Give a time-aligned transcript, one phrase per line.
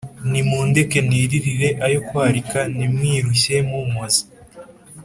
[0.49, 4.23] mundeke niririre ayo kwarika, ntimwirushye mumpoza,